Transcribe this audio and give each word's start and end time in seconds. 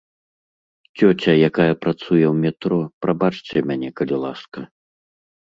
Цёця, 0.97 1.33
якая 1.49 1.67
працуе 1.83 2.23
ў 2.29 2.31
метро, 2.47 2.81
прабачце 3.07 3.57
мяне, 3.71 3.93
калі 4.03 4.15
ласка. 4.27 4.59